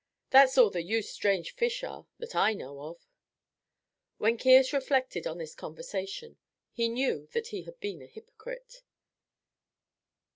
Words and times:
That's 0.31 0.57
all 0.57 0.71
the 0.71 0.81
use 0.81 1.11
strange 1.13 1.53
fish 1.53 1.83
are 1.83 2.07
that 2.17 2.35
I 2.35 2.55
know 2.55 2.81
of." 2.89 3.05
When 4.17 4.35
Caius 4.35 4.73
reflected 4.73 5.27
on 5.27 5.37
this 5.37 5.53
conversation, 5.53 6.37
he 6.71 6.89
knew 6.89 7.27
that 7.33 7.49
he 7.49 7.65
had 7.65 7.79
been 7.79 8.01
a 8.01 8.07
hypocrite. 8.07 8.81